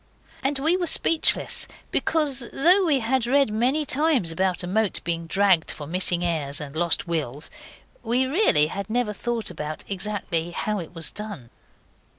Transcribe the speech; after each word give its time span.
And 0.41 0.57
we 0.57 0.75
were 0.75 0.87
speechless, 0.87 1.67
because, 1.91 2.49
though 2.51 2.83
we 2.85 3.01
had 3.01 3.27
read 3.27 3.51
many 3.53 3.85
times 3.85 4.31
about 4.31 4.63
a 4.63 4.65
moat 4.67 4.99
being 5.03 5.27
dragged 5.27 5.69
for 5.69 5.85
missing 5.85 6.25
heirs 6.25 6.59
and 6.59 6.75
lost 6.75 7.07
wills, 7.07 7.51
we 8.01 8.25
really 8.25 8.65
had 8.65 8.89
never 8.89 9.13
thought 9.13 9.51
about 9.51 9.83
exactly 9.87 10.49
how 10.49 10.79
it 10.79 10.95
was 10.95 11.11
done. 11.11 11.51